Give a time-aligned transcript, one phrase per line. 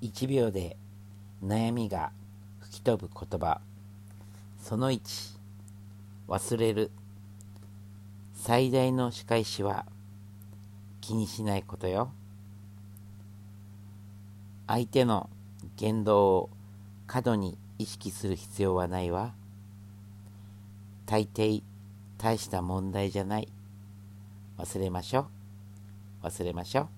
[0.00, 0.76] 1秒で
[1.44, 2.12] 悩みが
[2.60, 3.60] 吹き飛ぶ言葉。
[4.60, 5.38] その1
[6.28, 6.90] 忘れる。
[8.34, 9.86] 最大の仕返しは
[11.00, 12.12] 気にしないことよ。
[14.68, 15.28] 相手の
[15.76, 16.50] 言動を
[17.06, 19.34] 過度に意識する必要はないわ。
[21.06, 21.62] 大抵
[22.18, 23.48] 大した問題じゃない。
[24.58, 25.28] 忘れましょ
[26.22, 26.26] う。
[26.26, 26.88] 忘れましょう。